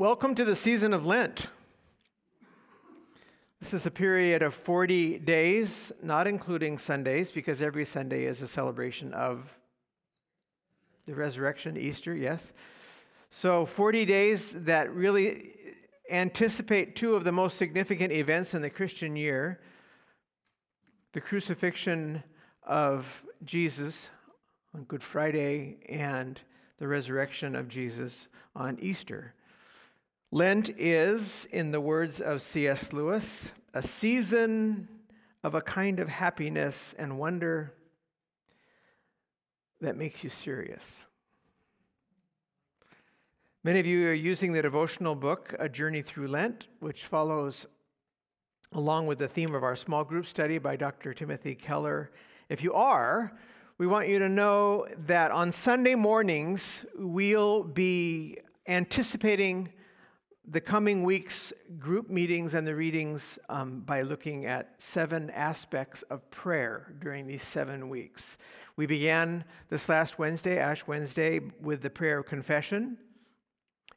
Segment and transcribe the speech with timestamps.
[0.00, 1.48] Welcome to the season of Lent.
[3.60, 8.48] This is a period of 40 days, not including Sundays, because every Sunday is a
[8.48, 9.54] celebration of
[11.06, 12.52] the resurrection, Easter, yes.
[13.28, 15.52] So, 40 days that really
[16.10, 19.60] anticipate two of the most significant events in the Christian year
[21.12, 22.22] the crucifixion
[22.62, 23.06] of
[23.44, 24.08] Jesus
[24.74, 26.40] on Good Friday and
[26.78, 29.34] the resurrection of Jesus on Easter.
[30.32, 32.92] Lent is, in the words of C.S.
[32.92, 34.88] Lewis, a season
[35.42, 37.74] of a kind of happiness and wonder
[39.80, 41.00] that makes you serious.
[43.64, 47.66] Many of you are using the devotional book, A Journey Through Lent, which follows
[48.72, 51.12] along with the theme of our small group study by Dr.
[51.12, 52.12] Timothy Keller.
[52.48, 53.36] If you are,
[53.78, 58.38] we want you to know that on Sunday mornings, we'll be
[58.68, 59.70] anticipating
[60.50, 66.28] the coming week's group meetings and the readings um, by looking at seven aspects of
[66.32, 68.36] prayer during these seven weeks.
[68.74, 72.98] We began this last Wednesday, Ash Wednesday, with the prayer of confession.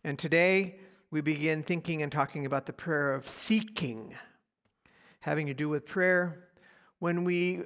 [0.04, 0.76] And today
[1.10, 4.14] we begin thinking and talking about the prayer of seeking,
[5.22, 6.50] having to do with prayer
[7.00, 7.64] when we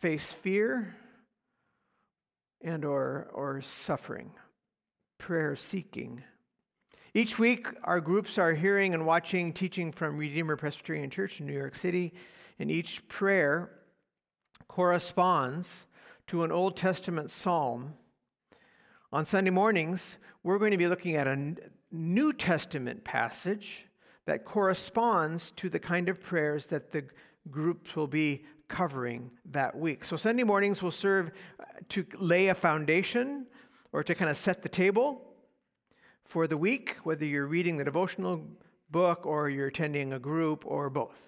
[0.00, 0.96] face fear
[2.60, 4.32] and or, or suffering,
[5.16, 6.24] prayer seeking.
[7.18, 11.52] Each week, our groups are hearing and watching teaching from Redeemer Presbyterian Church in New
[11.52, 12.14] York City,
[12.60, 13.72] and each prayer
[14.68, 15.74] corresponds
[16.28, 17.94] to an Old Testament psalm.
[19.12, 21.56] On Sunday mornings, we're going to be looking at a
[21.90, 23.86] New Testament passage
[24.26, 27.02] that corresponds to the kind of prayers that the
[27.50, 30.04] groups will be covering that week.
[30.04, 33.46] So, Sunday mornings will serve uh, to lay a foundation
[33.90, 35.27] or to kind of set the table
[36.28, 38.46] for the week, whether you're reading the devotional
[38.90, 41.18] book or you're attending a group or both.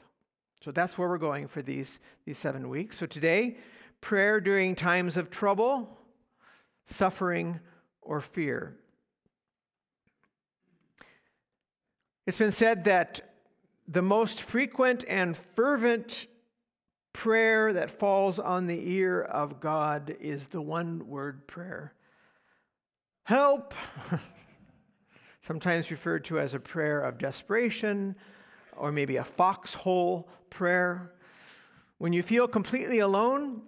[0.62, 2.98] So that's where we're going for these, these seven weeks.
[2.98, 3.56] So today,
[4.02, 5.98] prayer during times of trouble,
[6.86, 7.60] suffering,
[8.02, 8.76] or fear.
[12.26, 13.22] It's been said that
[13.88, 16.26] the most frequent and fervent
[17.14, 21.94] prayer that falls on the ear of God is the one word prayer
[23.24, 23.74] Help!
[25.46, 28.14] sometimes referred to as a prayer of desperation
[28.76, 31.12] or maybe a foxhole prayer.
[31.98, 33.62] When you feel completely alone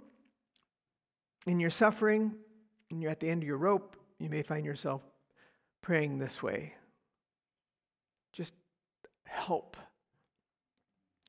[1.46, 2.32] in your suffering
[2.90, 5.02] and you're at the end of your rope, you may find yourself
[5.80, 6.74] praying this way
[8.32, 8.54] just
[9.24, 9.76] help.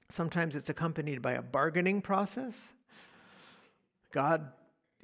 [0.10, 2.56] Sometimes it's accompanied by a bargaining process.
[4.12, 4.52] God,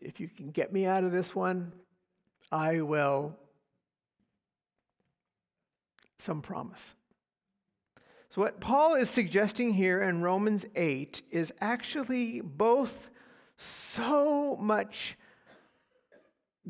[0.01, 1.73] if you can get me out of this one,
[2.51, 3.35] I will
[6.19, 6.94] some promise.
[8.30, 13.09] So, what Paul is suggesting here in Romans 8 is actually both
[13.57, 15.18] so much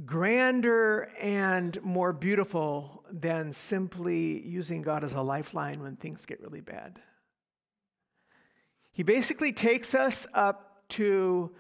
[0.06, 6.62] grander and more beautiful than simply using God as a lifeline when things get really
[6.62, 7.00] bad.
[8.94, 11.52] He basically takes us up to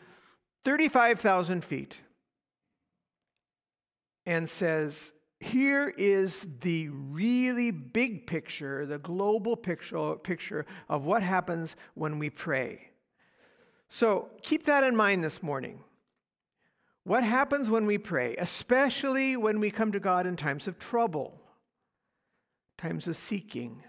[0.63, 1.97] 35,000 feet
[4.25, 11.75] and says, here is the really big picture, the global picture, picture of what happens
[11.93, 12.89] when we pray.
[13.87, 15.79] So keep that in mind this morning.
[17.03, 21.41] What happens when we pray, especially when we come to God in times of trouble,
[22.77, 23.83] times of seeking?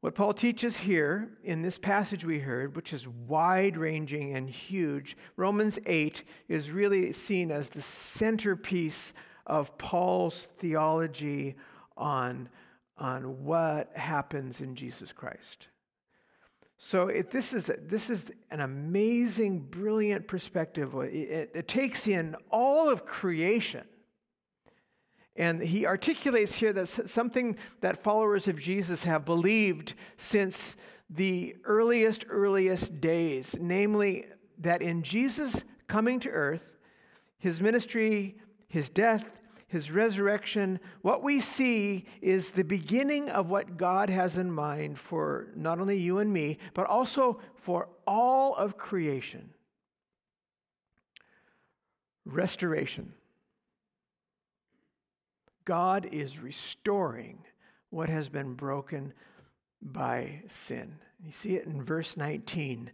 [0.00, 5.16] What Paul teaches here in this passage we heard, which is wide ranging and huge,
[5.36, 9.12] Romans 8 is really seen as the centerpiece
[9.50, 11.56] of Paul's theology
[11.96, 12.48] on,
[12.96, 15.66] on what happens in Jesus Christ.
[16.78, 20.94] So it, this, is, this is an amazing, brilliant perspective.
[20.94, 23.84] It, it, it takes in all of creation.
[25.34, 30.76] And he articulates here that something that followers of Jesus have believed since
[31.10, 34.26] the earliest, earliest days, namely
[34.58, 36.66] that in Jesus coming to earth,
[37.38, 38.36] his ministry,
[38.68, 39.24] his death,
[39.70, 45.46] his resurrection, what we see is the beginning of what God has in mind for
[45.54, 49.50] not only you and me, but also for all of creation
[52.26, 53.12] restoration.
[55.64, 57.38] God is restoring
[57.90, 59.12] what has been broken
[59.82, 60.96] by sin.
[61.24, 62.90] You see it in verse 19.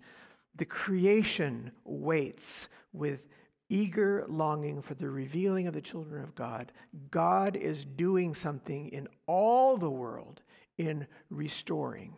[0.56, 3.26] The creation waits with
[3.68, 6.72] eager longing for the revealing of the children of God.
[7.10, 10.42] God is doing something in all the world
[10.78, 12.16] in restoring.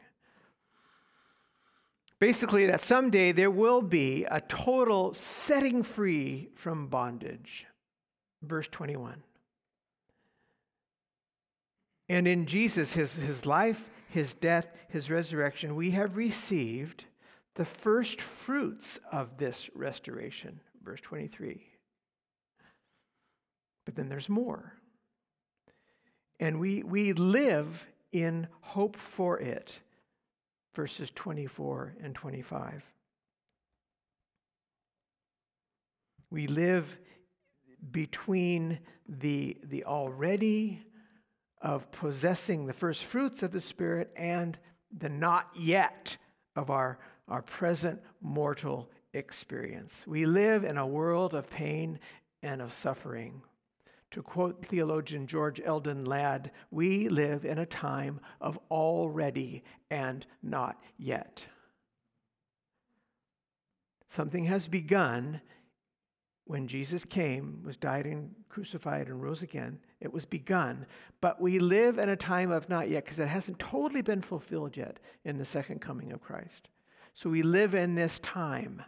[2.19, 7.67] Basically, that someday there will be a total setting free from bondage.
[8.43, 9.23] Verse 21.
[12.09, 17.05] And in Jesus, his, his life, his death, his resurrection, we have received
[17.55, 20.61] the first fruits of this restoration.
[20.83, 21.65] Verse 23.
[23.85, 24.75] But then there's more.
[26.41, 29.79] And we, we live in hope for it.
[30.75, 32.85] Verses 24 and 25.
[36.31, 36.99] We live
[37.91, 38.79] between
[39.09, 40.83] the, the already
[41.61, 44.59] of possessing the first fruits of the Spirit and
[44.97, 46.17] the not yet
[46.55, 50.05] of our, our present mortal experience.
[50.07, 51.99] We live in a world of pain
[52.43, 53.43] and of suffering.
[54.13, 60.83] To quote theologian George Eldon Ladd, we live in a time of already and not
[60.97, 61.45] yet.
[64.09, 65.43] Something has begun
[66.47, 69.79] when Jesus came, was died and crucified and rose again.
[70.01, 70.87] It was begun,
[71.21, 74.75] but we live in a time of not yet because it hasn't totally been fulfilled
[74.75, 76.71] yet in the second coming of Christ.
[77.13, 78.83] So we live in this time.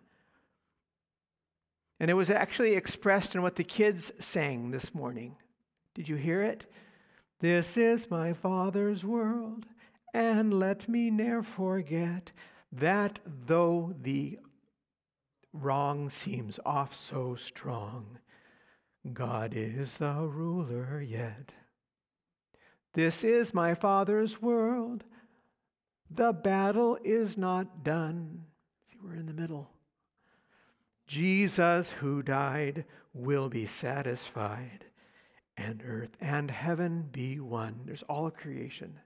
[2.00, 5.36] And it was actually expressed in what the kids sang this morning.
[5.94, 6.64] Did you hear it?
[7.40, 9.66] This is my Father's world,
[10.14, 12.32] and let me ne'er forget
[12.72, 14.38] that though the
[15.52, 18.18] wrong seems off so strong,
[19.12, 21.52] God is the ruler yet.
[22.94, 25.04] This is my Father's world.
[26.10, 28.44] The battle is not done.
[28.90, 29.70] See, we're in the middle.
[31.10, 34.84] Jesus, who died, will be satisfied,
[35.56, 37.80] and earth and heaven be one.
[37.84, 38.96] There's all of creation.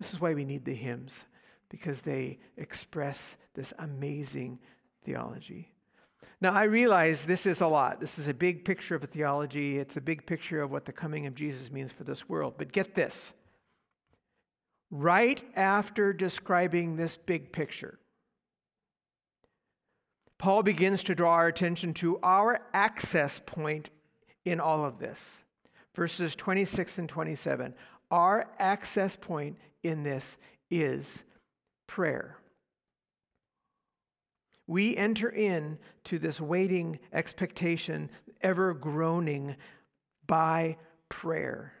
[0.00, 1.26] This is why we need the hymns,
[1.68, 4.60] because they express this amazing
[5.04, 5.74] theology.
[6.40, 8.00] Now, I realize this is a lot.
[8.00, 9.78] This is a big picture of a theology.
[9.78, 12.54] It's a big picture of what the coming of Jesus means for this world.
[12.56, 13.34] But get this
[14.90, 17.98] right after describing this big picture,
[20.42, 23.90] Paul begins to draw our attention to our access point
[24.44, 25.38] in all of this.
[25.94, 27.72] Verses 26 and 27.
[28.10, 30.36] Our access point in this
[30.68, 31.22] is
[31.86, 32.38] prayer.
[34.66, 38.10] We enter in to this waiting expectation,
[38.40, 39.54] ever groaning
[40.26, 40.76] by
[41.08, 41.72] prayer.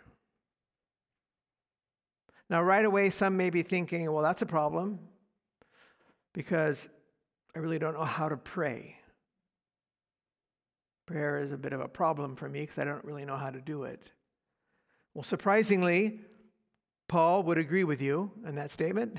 [2.48, 5.00] Now, right away, some may be thinking, well, that's a problem
[6.32, 6.88] because
[7.54, 8.96] I really don't know how to pray.
[11.06, 13.50] Prayer is a bit of a problem for me because I don't really know how
[13.50, 14.00] to do it.
[15.14, 16.20] Well, surprisingly,
[17.08, 19.16] Paul would agree with you in that statement.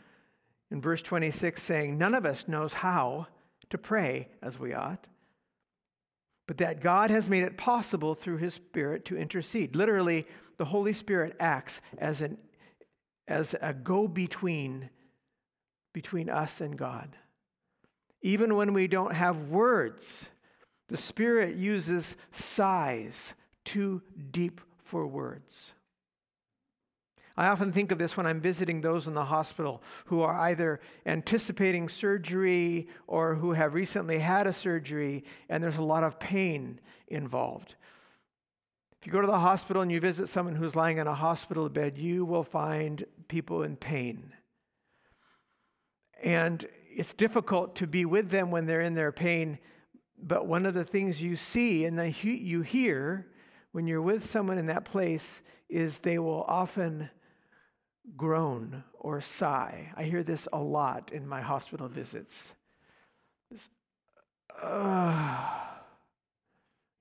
[0.70, 3.26] in verse 26, saying, None of us knows how
[3.70, 5.06] to pray as we ought,
[6.46, 9.76] but that God has made it possible through his Spirit to intercede.
[9.76, 10.26] Literally,
[10.56, 12.38] the Holy Spirit acts as, an,
[13.26, 14.88] as a go between
[15.94, 17.16] between us and God.
[18.22, 20.28] Even when we don't have words,
[20.88, 23.34] the Spirit uses sighs
[23.64, 25.72] too deep for words.
[27.36, 30.80] I often think of this when I'm visiting those in the hospital who are either
[31.06, 36.80] anticipating surgery or who have recently had a surgery and there's a lot of pain
[37.06, 37.76] involved.
[39.00, 41.68] If you go to the hospital and you visit someone who's lying in a hospital
[41.68, 44.32] bed, you will find people in pain.
[46.20, 46.66] And
[46.98, 49.60] it's difficult to be with them when they're in their pain.
[50.20, 53.28] But one of the things you see and you hear
[53.70, 57.08] when you're with someone in that place is they will often
[58.16, 59.92] groan or sigh.
[59.96, 62.52] I hear this a lot in my hospital visits.
[63.48, 63.68] This,
[64.60, 65.50] uh,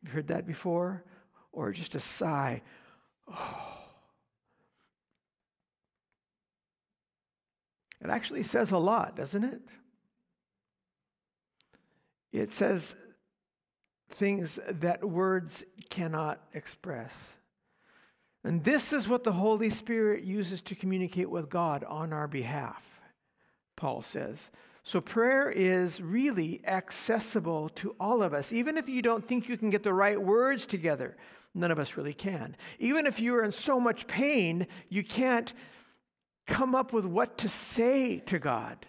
[0.03, 1.03] you've heard that before?
[1.51, 2.61] Or just a sigh.
[3.27, 3.63] Oh.
[7.99, 9.69] It actually says a lot, doesn't it?
[12.31, 12.95] It says
[14.09, 17.13] things that words cannot express.
[18.43, 22.81] And this is what the Holy Spirit uses to communicate with God on our behalf,
[23.75, 24.49] Paul says.
[24.83, 28.53] So prayer is really accessible to all of us.
[28.53, 31.17] Even if you don't think you can get the right words together,
[31.53, 32.55] none of us really can.
[32.79, 35.51] Even if you're in so much pain, you can't
[36.45, 38.85] come up with what to say to God.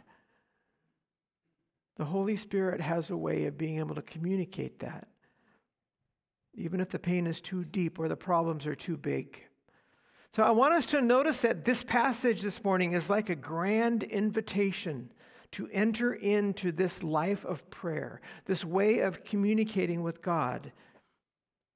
[1.99, 5.09] The Holy Spirit has a way of being able to communicate that,
[6.55, 9.43] even if the pain is too deep or the problems are too big.
[10.35, 14.05] So I want us to notice that this passage this morning is like a grand
[14.05, 15.11] invitation
[15.53, 20.71] to enter into this life of prayer, this way of communicating with God.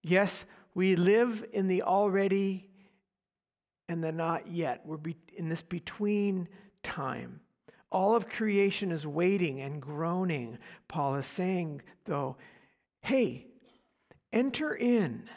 [0.03, 2.69] Yes, we live in the already
[3.89, 4.83] and the not yet.
[4.85, 4.99] We're
[5.37, 6.49] in this between
[6.83, 7.41] time.
[7.93, 10.57] All of creation is waiting and groaning.
[10.89, 12.37] Paul is saying, though,
[13.03, 13.47] hey,
[14.33, 15.29] enter in.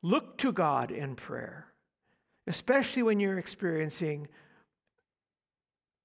[0.00, 1.66] Look to God in prayer,
[2.46, 4.28] especially when you're experiencing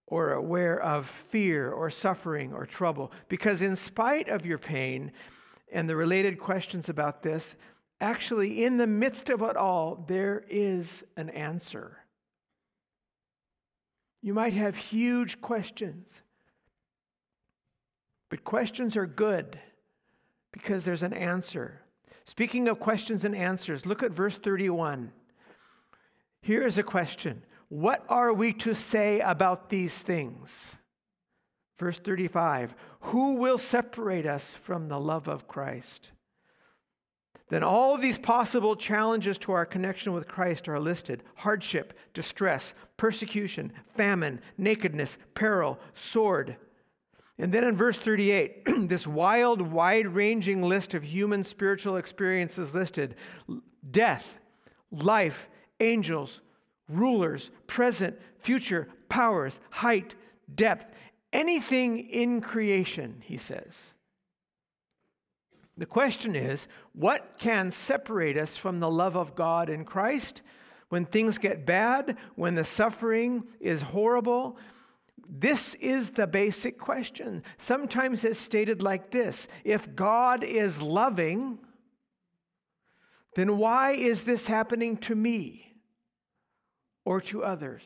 [0.08, 3.12] or aware of fear or suffering or trouble.
[3.28, 5.12] Because, in spite of your pain
[5.72, 7.56] and the related questions about this,
[8.02, 11.99] actually, in the midst of it all, there is an answer.
[14.22, 16.22] You might have huge questions,
[18.30, 19.60] but questions are good
[20.52, 21.82] because there's an answer.
[22.26, 25.12] Speaking of questions and answers, look at verse 31.
[26.42, 30.68] Here is a question What are we to say about these things?
[31.78, 36.12] Verse 35 Who will separate us from the love of Christ?
[37.50, 43.74] Then all these possible challenges to our connection with Christ are listed hardship, distress, persecution,
[43.96, 46.56] famine, nakedness, peril, sword.
[47.40, 53.16] And then in verse 38, this wild, wide ranging list of human spiritual experiences listed
[53.90, 54.26] death,
[54.92, 56.42] life, angels,
[56.88, 60.14] rulers, present, future, powers, height,
[60.54, 60.94] depth,
[61.34, 63.94] anything in creation, he says.
[65.80, 70.42] The question is what can separate us from the love of God in Christ
[70.90, 74.58] when things get bad, when the suffering is horrible?
[75.30, 77.44] This is the basic question.
[77.58, 81.60] Sometimes it's stated like this If God is loving,
[83.36, 85.76] then why is this happening to me
[87.06, 87.84] or to others?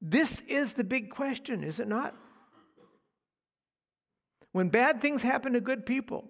[0.00, 2.16] This is the big question, is it not?
[4.52, 6.24] When bad things happen to good people,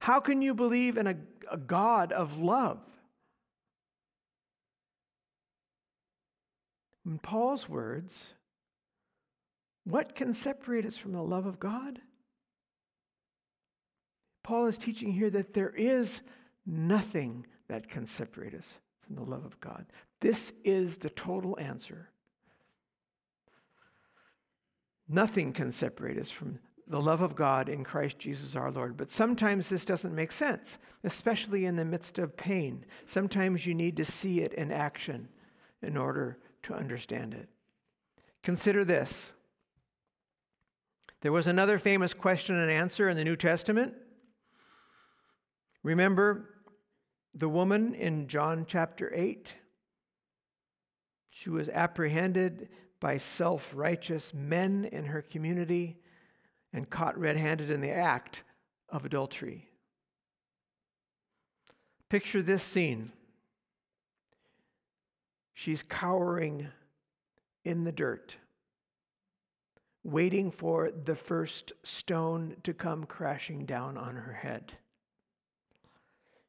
[0.00, 1.16] how can you believe in a,
[1.50, 2.80] a God of love?
[7.06, 8.28] In Paul's words,
[9.84, 12.00] what can separate us from the love of God?
[14.42, 16.20] Paul is teaching here that there is
[16.66, 19.86] nothing that can separate us from the love of God.
[20.20, 22.08] This is the total answer.
[25.08, 28.96] Nothing can separate us from the love of God in Christ Jesus our Lord.
[28.96, 32.84] But sometimes this doesn't make sense, especially in the midst of pain.
[33.06, 35.28] Sometimes you need to see it in action
[35.82, 37.48] in order to understand it.
[38.42, 39.32] Consider this.
[41.20, 43.94] There was another famous question and answer in the New Testament.
[45.84, 46.50] Remember
[47.34, 49.52] the woman in John chapter 8?
[51.30, 52.68] She was apprehended
[53.00, 55.98] by self righteous men in her community
[56.72, 58.42] and caught red handed in the act
[58.88, 59.68] of adultery.
[62.08, 63.12] Picture this scene.
[65.54, 66.68] She's cowering
[67.64, 68.36] in the dirt,
[70.02, 74.72] waiting for the first stone to come crashing down on her head.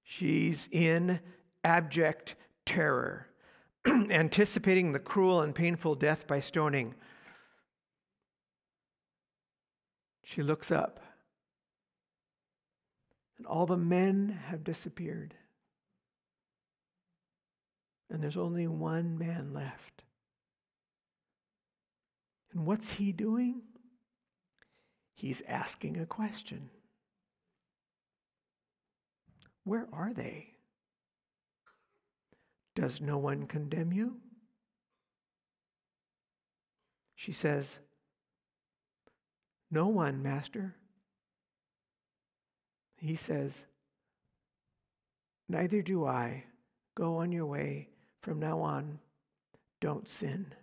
[0.03, 1.19] She's in
[1.63, 3.27] abject terror,
[3.87, 6.95] anticipating the cruel and painful death by stoning.
[10.23, 10.99] She looks up,
[13.37, 15.35] and all the men have disappeared.
[18.09, 20.03] And there's only one man left.
[22.53, 23.61] And what's he doing?
[25.15, 26.69] He's asking a question
[29.63, 30.49] Where are they?
[32.75, 34.17] Does no one condemn you?
[37.15, 37.79] She says,
[39.73, 40.75] no one, Master.
[43.01, 43.63] He says,
[45.49, 46.43] Neither do I.
[46.95, 47.89] Go on your way.
[48.21, 48.99] From now on,
[49.81, 50.53] don't sin.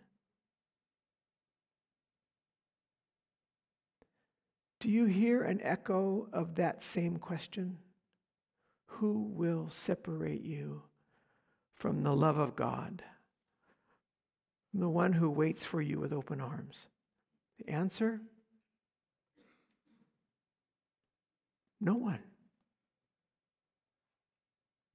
[4.79, 7.79] Do you hear an echo of that same question?
[8.87, 10.83] Who will separate you
[11.75, 13.03] from the love of God?
[14.73, 16.87] The one who waits for you with open arms.
[17.59, 18.21] The answer
[21.81, 22.21] No one.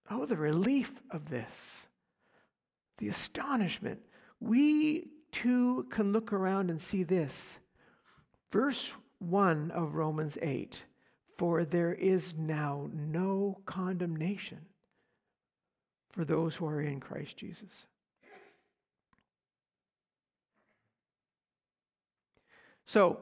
[0.09, 1.83] Oh, the relief of this,
[2.99, 3.99] the astonishment.
[4.39, 7.57] We too can look around and see this.
[8.51, 10.83] Verse 1 of Romans 8
[11.37, 14.61] For there is now no condemnation
[16.11, 17.71] for those who are in Christ Jesus.
[22.85, 23.19] So,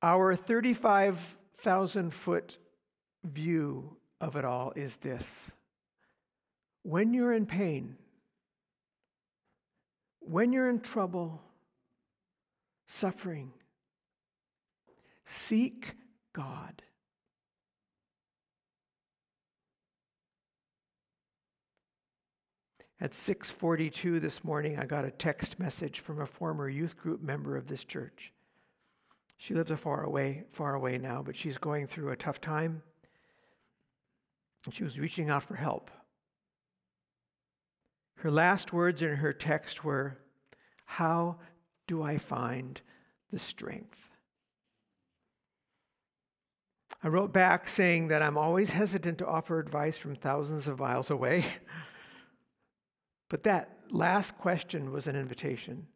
[0.00, 0.36] our
[1.64, 2.58] 35,000 foot
[3.24, 5.50] view of it all is this
[6.82, 7.96] when you're in pain,
[10.20, 11.40] when you're in trouble,
[12.86, 13.50] suffering,
[15.24, 15.94] seek
[16.34, 16.82] God.
[23.00, 27.56] At 6:42 this morning I got a text message from a former youth group member
[27.56, 28.34] of this church.
[29.36, 32.82] She lives far away far away now, but she's going through a tough time.
[34.64, 35.90] And she was reaching out for help.
[38.16, 40.16] Her last words in her text were,
[40.86, 41.36] How
[41.86, 42.80] do I find
[43.30, 43.98] the strength?
[47.02, 51.10] I wrote back saying that I'm always hesitant to offer advice from thousands of miles
[51.10, 51.44] away.
[53.28, 55.86] but that last question was an invitation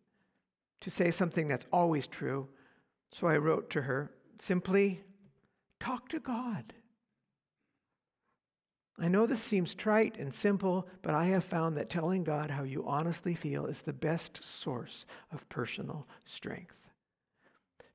[0.82, 2.46] to say something that's always true.
[3.12, 5.02] So I wrote to her simply,
[5.80, 6.72] talk to God.
[9.00, 12.64] I know this seems trite and simple, but I have found that telling God how
[12.64, 16.74] you honestly feel is the best source of personal strength.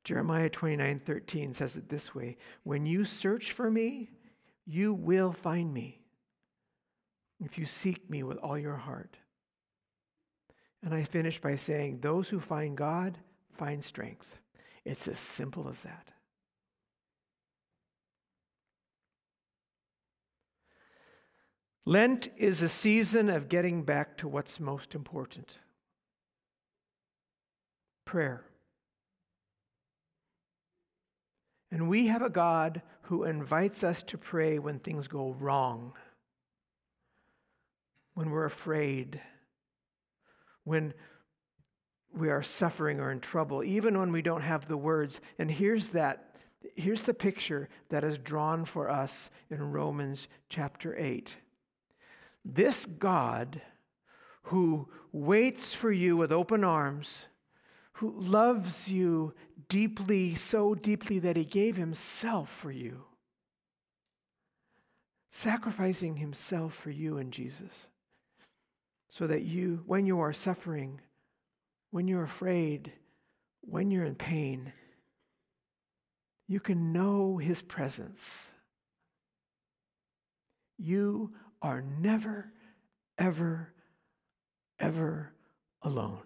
[0.06, 4.12] Jeremiah 29 13 says it this way When you search for me,
[4.66, 6.00] you will find me
[7.44, 9.18] if you seek me with all your heart.
[10.84, 13.18] And I finish by saying, Those who find God
[13.58, 14.40] find strength.
[14.86, 16.08] It's as simple as that.
[21.86, 25.60] Lent is a season of getting back to what's most important
[28.06, 28.46] prayer.
[31.72, 35.94] And we have a God who invites us to pray when things go wrong,
[38.14, 39.20] when we're afraid,
[40.64, 40.94] when
[42.14, 45.20] we are suffering or in trouble, even when we don't have the words.
[45.40, 46.36] And here's that.
[46.76, 51.36] Here's the picture that is drawn for us in Romans chapter 8.
[52.46, 53.62] This God
[54.44, 57.28] who waits for you with open arms,
[57.94, 59.34] who loves you
[59.70, 63.04] deeply, so deeply that he gave himself for you,
[65.32, 67.88] sacrificing himself for you in Jesus,
[69.10, 71.00] so that you, when you are suffering,
[71.94, 72.92] when you're afraid,
[73.62, 74.74] when you're in pain,
[76.48, 78.48] you can know his presence.
[80.80, 82.52] You are never,
[83.20, 83.72] ever,
[84.80, 85.34] ever
[85.84, 86.24] alone.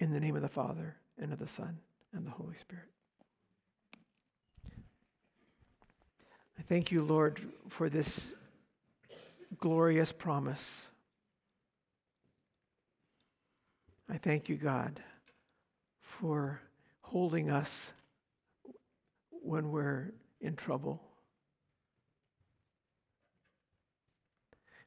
[0.00, 1.76] In the name of the Father, and of the Son,
[2.14, 2.88] and the Holy Spirit.
[6.58, 8.20] I thank you, Lord, for this
[9.60, 10.86] glorious promise.
[14.14, 15.00] I thank you, God,
[16.00, 16.60] for
[17.00, 17.90] holding us
[19.30, 21.02] when we're in trouble.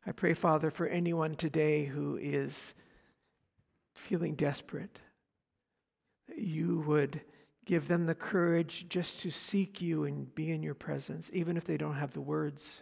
[0.06, 2.74] I pray, Father, for anyone today who is
[3.96, 4.98] feeling desperate,
[6.30, 7.20] that you would
[7.66, 11.66] give them the courage just to seek you and be in your presence, even if
[11.66, 12.82] they don't have the words.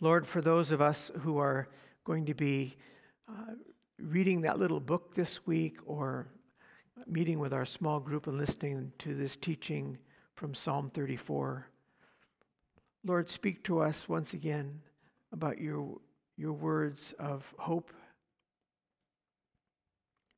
[0.00, 1.68] Lord, for those of us who are
[2.04, 2.74] going to be
[3.32, 3.54] uh,
[3.98, 6.26] reading that little book this week or
[7.06, 9.98] meeting with our small group and listening to this teaching
[10.34, 11.66] from Psalm 34,
[13.04, 14.80] Lord, speak to us once again
[15.32, 15.98] about your,
[16.36, 17.92] your words of hope.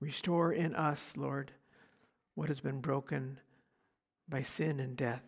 [0.01, 1.53] Restore in us, Lord,
[2.35, 3.39] what has been broken
[4.29, 5.23] by sin and death.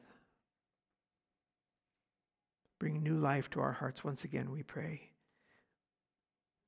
[2.78, 5.10] Bring new life to our hearts once again, we pray.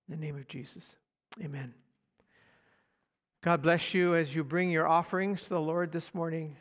[0.09, 0.85] In the name of Jesus,
[1.43, 1.75] amen.
[3.43, 6.57] God bless you as you bring your offerings to the Lord this morning.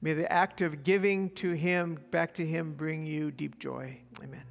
[0.00, 3.98] May the act of giving to Him, back to Him, bring you deep joy.
[4.22, 4.42] Amen.